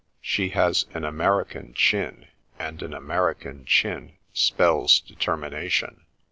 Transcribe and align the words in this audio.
She 0.19 0.49
has 0.49 0.87
an 0.95 1.05
American 1.05 1.75
chin, 1.75 2.25
and 2.57 2.81
an 2.81 2.91
American 2.91 3.65
chin 3.65 4.13
spells 4.33 4.99
determination. 4.99 6.05